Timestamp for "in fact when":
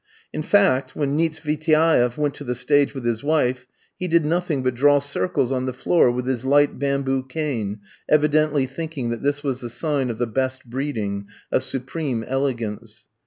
0.33-1.15